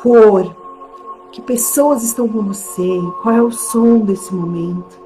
Cor, 0.00 0.54
que 1.32 1.42
pessoas 1.42 2.04
estão 2.04 2.28
com 2.28 2.42
você, 2.42 3.00
qual 3.22 3.34
é 3.34 3.42
o 3.42 3.50
som 3.50 3.98
desse 3.98 4.32
momento, 4.32 5.00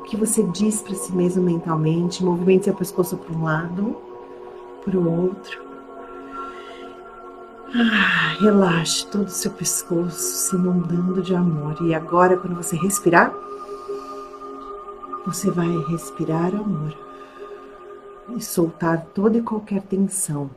o 0.00 0.02
que 0.02 0.16
você 0.16 0.42
diz 0.42 0.82
para 0.82 0.94
si 0.94 1.14
mesmo 1.14 1.42
mentalmente. 1.42 2.24
Movimente 2.24 2.64
seu 2.64 2.74
pescoço 2.74 3.16
para 3.16 3.36
um 3.36 3.44
lado, 3.44 3.96
para 4.84 4.98
o 4.98 5.22
outro. 5.22 5.70
Ah, 7.72 8.36
relaxe 8.40 9.06
todo 9.06 9.26
o 9.26 9.30
seu 9.30 9.52
pescoço 9.52 10.18
se 10.18 10.56
inundando 10.56 11.22
de 11.22 11.36
amor. 11.36 11.76
E 11.82 11.94
agora, 11.94 12.36
quando 12.36 12.56
você 12.56 12.74
respirar, 12.76 13.32
você 15.26 15.50
vai 15.50 15.68
respirar 15.88 16.54
amor 16.54 16.96
e 18.36 18.42
soltar 18.42 19.06
toda 19.14 19.38
e 19.38 19.42
qualquer 19.42 19.82
tensão 19.82 20.50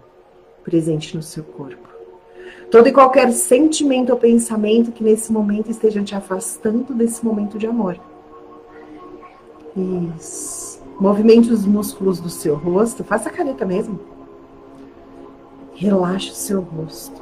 presente 0.63 1.15
no 1.15 1.23
seu 1.23 1.43
corpo. 1.43 1.89
Todo 2.71 2.87
e 2.87 2.91
qualquer 2.91 3.31
sentimento 3.31 4.11
ou 4.11 4.17
pensamento 4.17 4.91
que 4.91 5.03
nesse 5.03 5.31
momento 5.31 5.69
esteja 5.69 6.01
te 6.03 6.15
afastando 6.15 6.93
desse 6.93 7.23
momento 7.23 7.57
de 7.57 7.67
amor. 7.67 7.99
Isso. 10.15 10.81
Movimente 10.99 11.51
os 11.51 11.65
músculos 11.65 12.19
do 12.19 12.29
seu 12.29 12.55
rosto, 12.55 13.03
faça 13.03 13.29
a 13.29 13.31
careta 13.31 13.65
mesmo. 13.65 13.99
Relaxe 15.73 16.31
o 16.31 16.35
seu 16.35 16.61
rosto. 16.61 17.21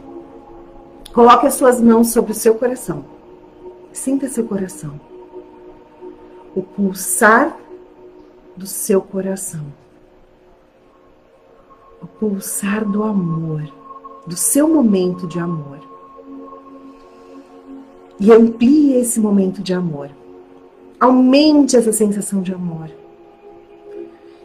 Coloque 1.14 1.48
as 1.48 1.56
suas 1.56 1.82
mãos 1.82 2.10
sobre 2.10 2.34
o 2.34 2.36
seu 2.36 2.56
coração. 2.56 3.04
Sinta 3.92 4.28
seu 4.30 4.46
coração 4.46 5.11
o 6.56 6.62
pulsar 6.62 7.58
do 8.56 8.68
seu 8.68 9.02
coração, 9.02 9.66
o 12.02 12.08
pulsar 12.08 12.84
do 12.84 13.04
amor, 13.04 13.64
do 14.28 14.36
seu 14.36 14.68
momento 14.68 15.28
de 15.28 15.40
amor. 15.40 15.80
E 18.20 18.32
amplie 18.32 18.96
esse 18.96 19.20
momento 19.20 19.64
de 19.64 19.74
amor. 19.74 20.12
Aumente 21.00 21.76
essa 21.76 21.92
sensação 21.92 22.42
de 22.44 22.54
amor. 22.54 22.92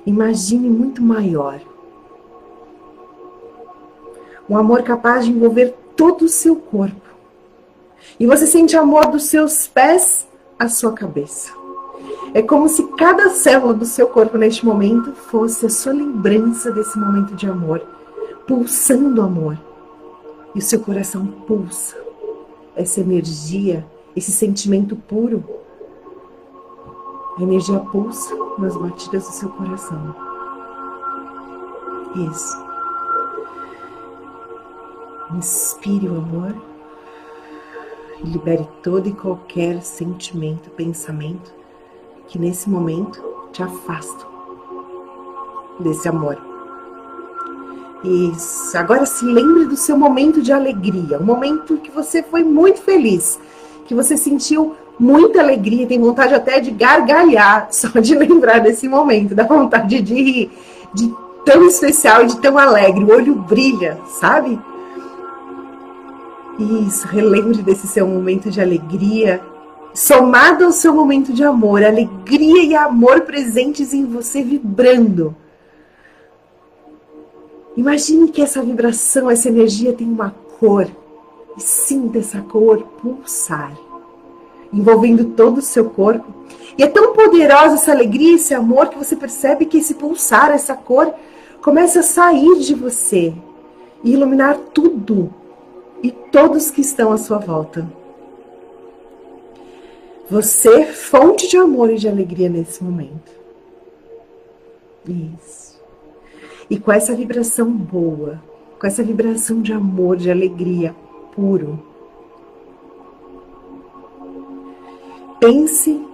Imagine 0.07 0.71
muito 0.71 1.03
maior. 1.03 1.61
Um 4.49 4.57
amor 4.57 4.83
capaz 4.83 5.27
de 5.27 5.33
envolver 5.33 5.75
todo 5.95 6.23
o 6.23 6.29
seu 6.29 6.57
corpo. 6.57 7.03
E 8.19 8.27
você 8.27 8.47
sente 8.47 8.77
amor 8.77 9.07
dos 9.09 9.25
seus 9.25 9.67
pés 9.67 10.27
à 10.59 10.69
sua 10.69 10.93
cabeça. 10.93 11.66
É 12.37 12.43
como 12.43 12.69
se 12.69 12.87
cada 12.89 13.31
célula 13.31 13.73
do 13.73 13.87
seu 13.87 14.09
corpo 14.09 14.37
neste 14.37 14.67
momento 14.67 15.15
fosse 15.15 15.65
a 15.65 15.71
sua 15.71 15.95
lembrança 15.95 16.71
desse 16.71 16.99
momento 16.99 17.35
de 17.35 17.49
amor, 17.49 17.81
pulsando 18.47 19.23
amor. 19.23 19.59
E 20.55 20.59
o 20.59 20.61
seu 20.61 20.81
coração 20.81 21.25
pulsa 21.47 21.97
essa 22.75 23.01
energia, 23.01 23.87
esse 24.15 24.31
sentimento 24.31 24.95
puro. 24.95 25.43
A 27.39 27.43
energia 27.43 27.79
pulsa 27.79 28.35
nas 28.59 28.77
batidas 28.77 29.25
do 29.25 29.33
seu 29.33 29.49
coração. 29.49 30.15
Isso. 32.31 32.67
Inspire 35.35 36.07
o 36.07 36.19
amor 36.19 36.55
e 38.23 38.29
libere 38.29 38.69
todo 38.83 39.09
e 39.09 39.15
qualquer 39.15 39.81
sentimento, 39.81 40.69
pensamento 40.69 41.57
que 42.29 42.39
nesse 42.39 42.69
momento 42.69 43.23
te 43.53 43.63
afastam 43.63 44.27
desse 45.81 46.09
amor. 46.09 46.39
Isso. 48.05 48.77
Agora 48.77 49.07
se 49.07 49.25
lembre 49.25 49.67
do 49.67 49.77
seu 49.77 49.97
momento 49.97 50.41
de 50.43 50.53
alegria, 50.53 51.19
um 51.19 51.25
momento 51.25 51.79
que 51.79 51.91
você 51.91 52.23
foi 52.23 52.45
muito 52.45 52.81
feliz, 52.81 53.39
que 53.87 53.95
você 53.95 54.17
sentiu 54.17 54.75
muita 54.99 55.41
alegria, 55.41 55.87
tem 55.87 56.01
vontade 56.01 56.35
até 56.35 56.61
de 56.61 56.71
gargalhar 56.71 57.69
só 57.73 57.89
de 57.99 58.15
lembrar 58.15 58.61
desse 58.61 58.89
momento, 58.89 59.35
dá 59.35 59.45
vontade 59.45 60.01
de 60.01 60.15
rir, 60.15 60.51
de 60.95 61.13
tão 61.45 61.67
especial 61.67 62.25
e 62.25 62.27
de 62.27 62.41
tão 62.41 62.59
alegre, 62.59 63.05
o 63.05 63.11
olho 63.11 63.35
brilha, 63.35 63.99
sabe? 64.21 64.59
Isso, 66.59 67.07
relembre 67.07 67.63
desse 67.63 67.87
seu 67.87 68.07
momento 68.07 68.51
de 68.51 68.61
alegria, 68.61 69.43
somado 69.97 70.63
ao 70.63 70.73
seu 70.73 70.95
momento 70.95 71.33
de 71.33 71.43
amor, 71.43 71.83
alegria 71.83 72.63
e 72.63 72.75
amor 72.75 73.23
presentes 73.23 73.95
em 73.95 74.05
você 74.05 74.43
vibrando. 74.43 75.35
Imagine 77.75 78.29
que 78.29 78.43
essa 78.43 78.63
vibração, 78.63 79.31
essa 79.31 79.49
energia 79.49 79.95
tem 79.95 80.07
uma 80.07 80.35
cor 80.61 80.87
e 81.57 81.63
sinta 81.63 82.19
essa 82.19 82.43
cor 82.43 82.83
pulsar, 83.01 83.73
envolvendo 84.71 85.25
todo 85.31 85.59
o 85.59 85.63
seu 85.63 85.89
corpo. 85.89 86.27
E 86.77 86.83
é 86.83 86.87
tão 86.87 87.15
poderosa 87.15 87.77
essa 87.77 87.91
alegria, 87.91 88.35
esse 88.35 88.53
amor, 88.53 88.91
que 88.91 88.99
você 88.99 89.17
percebe 89.17 89.65
que 89.65 89.79
esse 89.79 89.95
pulsar, 89.95 90.51
essa 90.51 90.75
cor, 90.75 91.15
começa 91.63 92.01
a 92.01 92.03
sair 92.03 92.59
de 92.59 92.75
você 92.75 93.33
e 94.05 94.13
iluminar 94.13 94.59
tudo 94.75 95.33
e 96.03 96.11
todos 96.11 96.71
que 96.71 96.83
estão 96.83 97.13
à 97.13 97.17
sua 97.17 97.39
volta. 97.39 98.06
Você 100.29 100.69
é 100.69 100.87
fonte 100.87 101.49
de 101.49 101.57
amor 101.57 101.91
e 101.91 101.97
de 101.97 102.09
alegria 102.09 102.49
nesse 102.49 102.83
momento. 102.83 103.31
Isso. 105.09 105.81
E 106.69 106.79
com 106.79 106.91
essa 106.91 107.15
vibração 107.15 107.71
boa, 107.71 108.43
com 108.79 108.87
essa 108.87 109.05
vibração 109.05 109.63
de 109.63 109.73
amor, 109.73 110.17
de 110.17 110.31
alegria 110.31 110.95
puro, 111.33 111.81
pense 115.39 116.05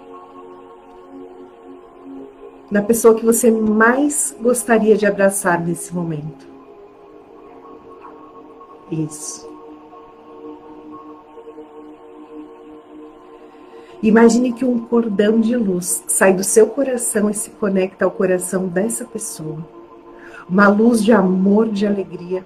na 2.70 2.82
pessoa 2.82 3.14
que 3.14 3.24
você 3.24 3.50
mais 3.50 4.36
gostaria 4.40 4.96
de 4.96 5.06
abraçar 5.06 5.58
nesse 5.64 5.94
momento. 5.94 6.46
Isso. 8.90 9.51
Imagine 14.02 14.52
que 14.52 14.64
um 14.64 14.80
cordão 14.80 15.40
de 15.40 15.56
luz 15.56 16.02
sai 16.08 16.34
do 16.34 16.42
seu 16.42 16.66
coração 16.66 17.30
e 17.30 17.34
se 17.34 17.50
conecta 17.50 18.04
ao 18.04 18.10
coração 18.10 18.66
dessa 18.66 19.04
pessoa. 19.04 19.64
Uma 20.48 20.66
luz 20.68 21.04
de 21.04 21.12
amor, 21.12 21.68
de 21.68 21.86
alegria. 21.86 22.44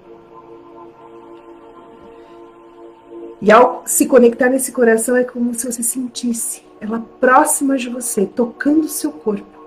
E 3.41 3.51
ao 3.51 3.81
se 3.87 4.05
conectar 4.05 4.49
nesse 4.49 4.71
coração 4.71 5.15
é 5.15 5.23
como 5.23 5.53
se 5.55 5.71
você 5.71 5.81
sentisse 5.81 6.61
ela 6.79 7.03
próxima 7.19 7.75
de 7.75 7.89
você, 7.89 8.25
tocando 8.25 8.81
o 8.81 8.89
seu 8.89 9.11
corpo. 9.11 9.57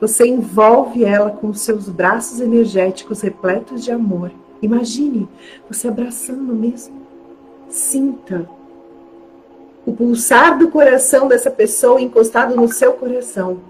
Você 0.00 0.26
envolve 0.26 1.04
ela 1.04 1.30
com 1.30 1.52
seus 1.52 1.88
braços 1.88 2.38
energéticos 2.38 3.22
repletos 3.22 3.82
de 3.82 3.90
amor. 3.90 4.30
Imagine 4.62 5.28
você 5.68 5.88
abraçando 5.88 6.54
mesmo. 6.54 7.02
Sinta 7.68 8.48
o 9.86 9.92
pulsar 9.92 10.58
do 10.58 10.68
coração 10.68 11.28
dessa 11.28 11.50
pessoa 11.50 12.00
encostado 12.00 12.56
no 12.56 12.66
seu 12.70 12.92
coração. 12.94 13.60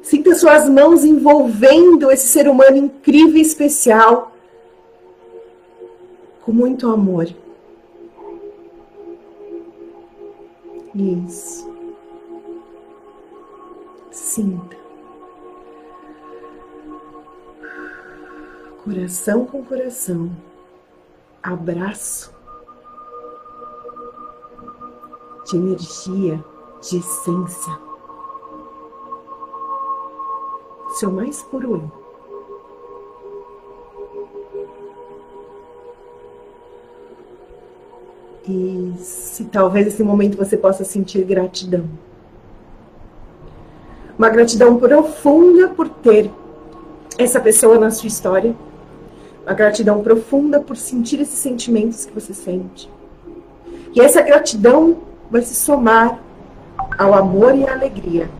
Sinta 0.00 0.34
suas 0.36 0.68
mãos 0.68 1.04
envolvendo 1.04 2.12
esse 2.12 2.28
ser 2.28 2.48
humano 2.48 2.76
incrível 2.76 3.36
e 3.36 3.40
especial. 3.40 4.30
com 6.42 6.52
muito 6.52 6.86
amor. 6.88 7.26
Isso. 10.94 11.74
Sinta. 14.12 14.76
Coração 18.84 19.46
com 19.46 19.64
coração. 19.64 20.30
Abraço 21.42 22.33
de 25.44 25.56
energia, 25.56 26.42
de 26.80 26.98
essência. 26.98 27.78
Seu 30.94 31.10
mais 31.10 31.42
puro 31.42 31.74
eu. 31.74 32.04
E 38.46 38.94
se 38.98 39.44
talvez 39.44 39.86
nesse 39.86 40.02
momento 40.02 40.36
você 40.36 40.56
possa 40.56 40.84
sentir 40.84 41.24
gratidão. 41.24 41.84
Uma 44.18 44.28
gratidão 44.28 44.78
profunda 44.78 45.68
por 45.68 45.88
ter 45.88 46.30
essa 47.18 47.40
pessoa 47.40 47.78
na 47.78 47.90
sua 47.90 48.06
história. 48.06 48.54
Uma 49.44 49.54
gratidão 49.54 50.02
profunda 50.02 50.60
por 50.60 50.76
sentir 50.76 51.20
esses 51.20 51.38
sentimentos 51.38 52.04
que 52.04 52.12
você 52.12 52.32
sente. 52.32 52.88
E 53.94 54.00
essa 54.00 54.22
gratidão 54.22 54.98
vai 55.34 55.42
se 55.42 55.56
somar 55.56 56.20
ao 56.96 57.12
amor 57.12 57.56
e 57.56 57.66
à 57.66 57.72
alegria. 57.72 58.30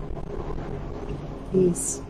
Isso. 1.52 2.04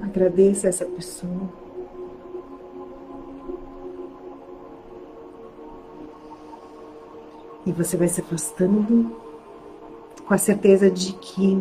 Agradeça 0.00 0.68
essa 0.68 0.84
pessoa. 0.84 1.48
E 7.66 7.72
você 7.72 7.96
vai 7.96 8.06
se 8.06 8.20
afastando 8.20 9.16
com 10.24 10.32
a 10.32 10.38
certeza 10.38 10.88
de 10.88 11.14
que 11.14 11.60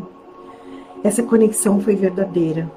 essa 1.03 1.23
conexão 1.23 1.81
foi 1.81 1.95
verdadeira. 1.95 2.71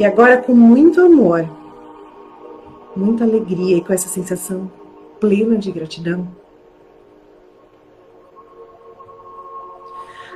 E 0.00 0.04
agora, 0.06 0.38
com 0.38 0.54
muito 0.54 0.98
amor, 0.98 1.46
muita 2.96 3.22
alegria 3.22 3.76
e 3.76 3.84
com 3.84 3.92
essa 3.92 4.08
sensação 4.08 4.72
plena 5.20 5.58
de 5.58 5.70
gratidão, 5.70 6.26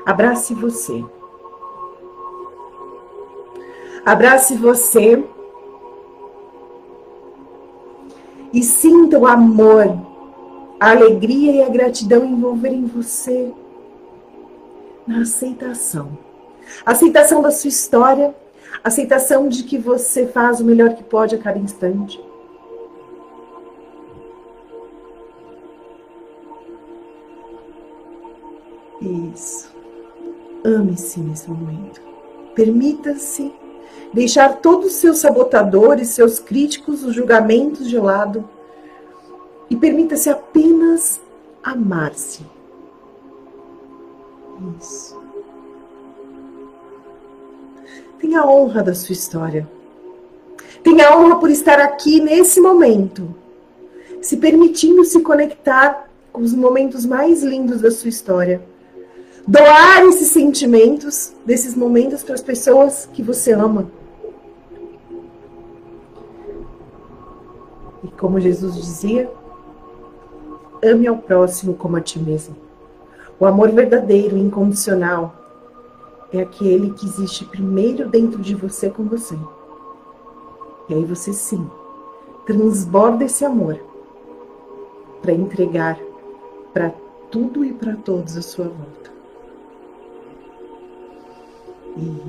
abrace 0.04 0.52
você. 0.52 1.02
Abrace 4.04 4.54
você 4.54 5.24
e 8.52 8.62
sinta 8.62 9.18
o 9.18 9.26
amor, 9.26 9.98
a 10.78 10.90
alegria 10.90 11.52
e 11.52 11.62
a 11.62 11.70
gratidão 11.70 12.22
envolverem 12.22 12.84
você 12.84 13.50
na 15.06 15.22
aceitação. 15.22 16.18
Aceitação 16.84 17.40
da 17.40 17.50
sua 17.50 17.68
história, 17.68 18.43
aceitação 18.82 19.48
de 19.48 19.62
que 19.64 19.78
você 19.78 20.26
faz 20.26 20.60
o 20.60 20.64
melhor 20.64 20.94
que 20.94 21.04
pode 21.04 21.34
a 21.34 21.38
cada 21.38 21.58
instante. 21.58 22.20
Isso. 29.00 29.72
Ame-se 30.64 31.20
nesse 31.20 31.50
momento. 31.50 32.00
Permita-se 32.54 33.52
deixar 34.12 34.60
todos 34.60 34.86
os 34.86 34.92
seus 34.94 35.18
sabotadores, 35.18 36.08
seus 36.08 36.38
críticos, 36.38 37.04
os 37.04 37.14
julgamentos 37.14 37.88
de 37.88 37.98
lado 37.98 38.48
e 39.68 39.76
permita-se 39.76 40.30
apenas 40.30 41.20
amar-se. 41.62 42.46
Isso. 44.78 45.23
Tenha 48.34 48.42
a 48.42 48.50
honra 48.50 48.82
da 48.82 48.92
sua 48.96 49.12
história. 49.12 49.68
Tenha 50.82 51.08
a 51.08 51.16
honra 51.16 51.36
por 51.36 51.48
estar 51.50 51.78
aqui 51.78 52.20
nesse 52.20 52.60
momento, 52.60 53.32
se 54.20 54.38
permitindo 54.38 55.04
se 55.04 55.20
conectar 55.20 56.08
com 56.32 56.42
os 56.42 56.52
momentos 56.52 57.06
mais 57.06 57.44
lindos 57.44 57.80
da 57.80 57.92
sua 57.92 58.08
história 58.08 58.60
doar 59.46 60.04
esses 60.06 60.28
sentimentos 60.28 61.32
desses 61.46 61.76
momentos 61.76 62.24
para 62.24 62.34
as 62.34 62.40
pessoas 62.40 63.08
que 63.12 63.22
você 63.22 63.52
ama. 63.52 63.86
E 68.02 68.08
como 68.08 68.40
Jesus 68.40 68.74
dizia, 68.74 69.30
ame 70.82 71.06
ao 71.06 71.18
próximo 71.18 71.74
como 71.74 71.96
a 71.96 72.00
ti 72.00 72.18
mesmo. 72.18 72.56
O 73.38 73.46
amor 73.46 73.70
verdadeiro, 73.70 74.36
incondicional, 74.36 75.43
é 76.38 76.42
aquele 76.42 76.92
que 76.92 77.06
existe 77.06 77.44
primeiro 77.44 78.08
dentro 78.08 78.40
de 78.40 78.54
você 78.54 78.90
com 78.90 79.04
você. 79.04 79.38
E 80.88 80.94
aí 80.94 81.04
você 81.04 81.32
sim 81.32 81.68
transborda 82.46 83.24
esse 83.24 83.44
amor 83.44 83.80
para 85.22 85.32
entregar 85.32 85.98
para 86.72 86.92
tudo 87.30 87.64
e 87.64 87.72
para 87.72 87.96
todos 87.96 88.36
à 88.36 88.42
sua 88.42 88.68
volta. 88.68 89.12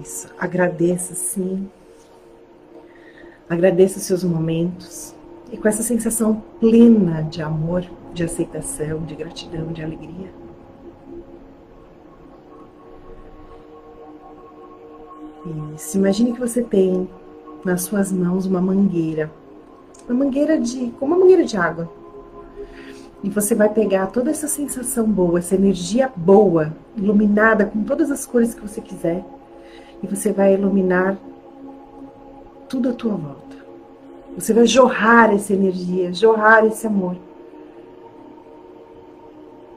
Isso. 0.02 0.30
Agradeça, 0.38 1.16
sim. 1.16 1.70
Agradeça 3.50 3.98
os 3.98 4.04
seus 4.04 4.24
momentos. 4.24 5.16
E 5.52 5.58
com 5.58 5.68
essa 5.68 5.84
sensação 5.84 6.44
plena 6.60 7.22
de 7.24 7.42
amor, 7.42 7.84
de 8.14 8.24
aceitação, 8.24 9.04
de 9.04 9.16
gratidão, 9.16 9.68
de 9.68 9.84
alegria. 9.84 10.45
Isso. 15.76 15.98
Imagine 15.98 16.34
que 16.34 16.40
você 16.40 16.62
tem 16.62 17.08
nas 17.64 17.84
suas 17.84 18.12
mãos 18.12 18.46
uma 18.46 18.62
mangueira. 18.62 19.32
Uma 20.08 20.26
mangueira 20.26 20.60
de. 20.60 20.92
como 21.00 21.14
uma 21.14 21.22
mangueira 21.22 21.44
de 21.44 21.58
água. 21.58 21.90
E 23.24 23.30
você 23.30 23.56
vai 23.56 23.70
pegar 23.70 24.08
toda 24.08 24.30
essa 24.30 24.48
sensação 24.48 25.06
boa, 25.06 25.40
essa 25.40 25.56
energia 25.56 26.12
boa, 26.16 26.74
iluminada 26.96 27.66
com 27.66 27.84
todas 27.84 28.12
as 28.12 28.26
cores 28.26 28.54
que 28.54 28.62
você 28.62 28.82
quiser 28.82 29.26
e 30.04 30.08
você 30.08 30.32
vai 30.32 30.54
iluminar 30.54 31.18
tudo 32.70 32.90
à 32.90 32.94
tua 32.94 33.16
volta. 33.16 33.56
Você 34.38 34.54
vai 34.54 34.68
jorrar 34.68 35.34
essa 35.34 35.54
energia, 35.54 36.14
jorrar 36.14 36.66
esse 36.66 36.86
amor 36.86 37.16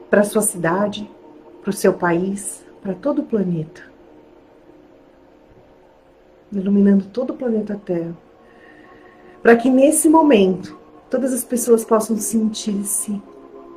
para 0.09 0.23
sua 0.23 0.41
cidade, 0.41 1.09
para 1.61 1.69
o 1.69 1.73
seu 1.73 1.93
país, 1.93 2.63
para 2.81 2.93
todo 2.93 3.19
o 3.19 3.25
planeta. 3.25 3.88
Iluminando 6.51 7.05
todo 7.05 7.31
o 7.31 7.37
planeta 7.37 7.79
Terra. 7.83 8.15
Para 9.41 9.55
que 9.55 9.69
nesse 9.69 10.09
momento 10.09 10.77
todas 11.09 11.33
as 11.33 11.43
pessoas 11.43 11.83
possam 11.83 12.17
sentir-se 12.17 13.21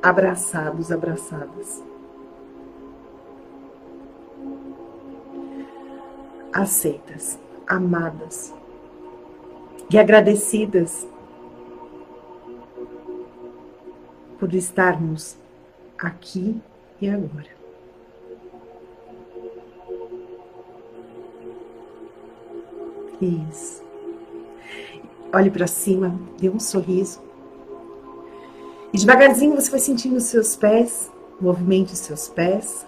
abraçados, 0.01 0.91
abraçadas. 0.91 1.83
aceitas, 6.53 7.39
amadas 7.65 8.53
e 9.91 9.97
agradecidas 9.97 11.07
por 14.39 14.53
estarmos 14.53 15.35
aqui 15.97 16.61
e 17.01 17.09
agora. 17.09 17.62
Isso. 23.23 23.83
Olhe 25.33 25.49
para 25.49 25.67
cima, 25.67 26.19
dê 26.39 26.49
um 26.49 26.59
sorriso. 26.59 27.21
E 28.91 28.97
devagarzinho 28.97 29.55
você 29.55 29.71
vai 29.71 29.79
sentindo 29.79 30.17
os 30.17 30.25
seus 30.25 30.55
pés, 30.55 31.11
movimente 31.41 31.93
os 31.93 31.99
seus 31.99 32.27
pés, 32.27 32.85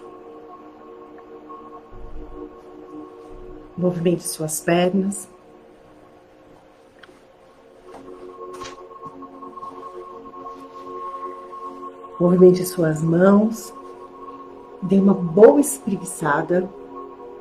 Movimente 3.76 4.26
suas 4.26 4.58
pernas. 4.58 5.28
Movimente 12.18 12.64
suas 12.64 13.02
mãos. 13.02 13.74
Dê 14.80 14.98
uma 14.98 15.12
boa 15.12 15.60
espreguiçada, 15.60 16.66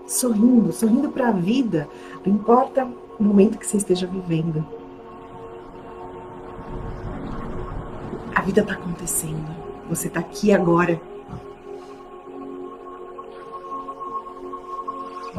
sorrindo, 0.07 0.71
sorrindo 0.71 1.09
para 1.09 1.29
a 1.29 1.31
vida, 1.31 1.87
não 2.25 2.33
importa 2.33 2.87
o 3.19 3.23
momento 3.23 3.57
que 3.57 3.65
você 3.65 3.77
esteja 3.77 4.07
vivendo. 4.07 4.65
A 8.33 8.41
vida 8.41 8.61
está 8.61 8.73
acontecendo, 8.73 9.49
você 9.89 10.07
está 10.07 10.19
aqui 10.19 10.51
agora. 10.51 10.99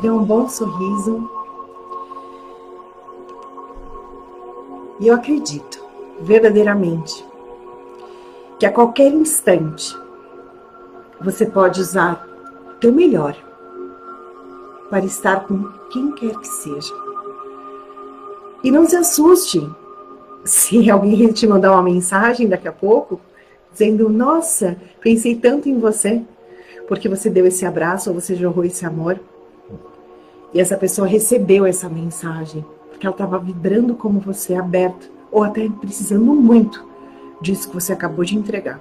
dê 0.01 0.11
um 0.11 0.25
bom 0.25 0.49
sorriso. 0.49 1.31
E 5.01 5.09
eu 5.09 5.15
acredito, 5.15 5.85
verdadeiramente, 6.21 7.25
que 8.59 8.67
a 8.67 8.73
qualquer 8.73 9.13
instante 9.13 9.97
você 11.21 11.45
pode 11.45 11.81
usar 11.81 12.27
teu 12.81 12.93
melhor 12.93 13.37
para 14.89 15.05
estar 15.05 15.47
com 15.47 15.65
quem 15.91 16.13
quer 16.13 16.37
que 16.39 16.49
seja. 16.49 16.95
E 18.63 18.71
não 18.71 18.87
se 18.87 18.97
assuste 18.97 19.69
se 20.45 20.89
alguém 20.91 21.33
te 21.33 21.47
mandar 21.47 21.73
uma 21.73 21.83
mensagem 21.83 22.49
daqui 22.49 22.69
a 22.69 22.73
pouco 22.73 23.21
dizendo: 23.73 24.09
Nossa, 24.09 24.77
pensei 25.01 25.35
tanto 25.37 25.69
em 25.69 25.79
você, 25.79 26.23
porque 26.89 27.09
você 27.09 27.29
deu 27.29 27.47
esse 27.47 27.67
abraço 27.67 28.11
ou 28.11 28.21
você 28.21 28.35
jorrou 28.35 28.65
esse 28.65 28.87
amor. 28.87 29.21
E 30.55 30.61
essa 30.61 30.77
pessoa 30.77 31.07
recebeu 31.07 31.67
essa 31.67 31.89
mensagem, 31.89 32.65
porque 32.89 33.07
ela 33.07 33.15
estava 33.15 33.39
vibrando 33.39 33.95
como 33.95 34.21
você, 34.21 34.55
aberta, 34.55 35.07
ou 35.31 35.43
até 35.43 35.69
precisando 35.69 36.33
muito 36.35 36.87
disso 37.43 37.69
que 37.69 37.75
você 37.75 37.93
acabou 37.93 38.25
de 38.25 38.37
entregar. 38.37 38.81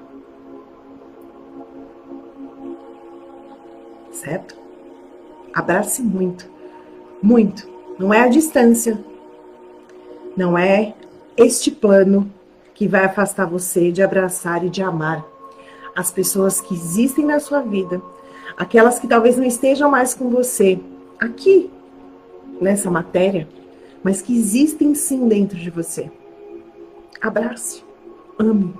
Certo? 4.12 4.64
Abrace 5.56 6.04
muito, 6.04 6.50
muito. 7.24 7.65
Não 7.98 8.13
é 8.13 8.20
a 8.20 8.28
distância, 8.28 9.00
não 10.36 10.58
é 10.58 10.94
este 11.38 11.72
plano 11.72 12.30
que 12.74 12.89
vai 12.89 13.06
afastar 13.06 13.46
você 13.46 13.89
de 13.89 14.04
abraçar 14.04 14.65
e 14.65 14.70
de 14.70 14.84
amar 14.84 15.26
as 15.96 16.12
pessoas 16.12 16.60
que 16.60 16.74
existem 16.74 17.26
na 17.26 17.39
sua 17.39 17.62
vida, 17.62 18.02
aquelas 18.58 19.00
que 19.00 19.08
talvez 19.08 19.38
não 19.38 19.46
estejam 19.46 19.89
mais 19.89 20.13
com 20.13 20.30
você 20.30 20.78
aqui 21.18 21.72
nessa 22.60 22.91
matéria, 22.91 23.48
mas 24.04 24.22
que 24.22 24.38
existem 24.38 24.94
sim 24.94 25.26
dentro 25.30 25.58
de 25.58 25.70
você. 25.70 26.12
Abrace, 27.22 27.82
ame. 28.38 28.74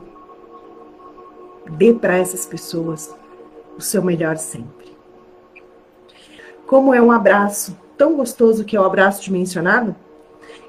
Dê 1.78 1.94
para 1.94 2.18
essas 2.18 2.46
pessoas 2.46 3.16
o 3.78 3.82
seu 3.82 4.04
melhor 4.04 4.36
sempre. 4.36 4.75
Como 6.68 6.94
é 6.94 7.02
um 7.02 7.12
abraço 7.12 7.78
tão 7.98 8.16
gostoso 8.16 8.66
que 8.66 8.76
é 8.76 8.82
o 8.82 8.86
abraço 8.86 9.22
dimensionado, 9.22 9.96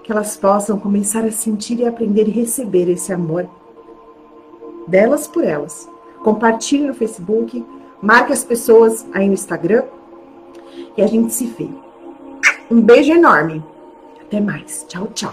que 0.03 0.13
elas 0.13 0.37
possam 0.37 0.79
começar 0.79 1.25
a 1.25 1.31
sentir 1.31 1.81
e 1.81 1.87
aprender 1.87 2.29
e 2.29 2.31
receber 2.31 2.89
esse 2.89 3.13
amor 3.13 3.49
delas 4.87 5.27
por 5.27 5.45
elas. 5.45 5.89
Compartilhe 6.23 6.87
no 6.87 6.95
Facebook, 6.95 7.65
marque 8.01 8.33
as 8.33 8.45
pessoas 8.45 9.07
aí 9.13 9.27
no 9.27 9.35
Instagram 9.35 9.85
e 10.97 11.03
a 11.03 11.07
gente 11.07 11.33
se 11.33 11.47
vê. 11.47 11.69
Um 12.71 12.81
beijo 12.81 13.13
enorme. 13.13 13.65
Até 14.21 14.41
mais. 14.41 14.85
Tchau, 14.89 15.09
tchau. 15.15 15.33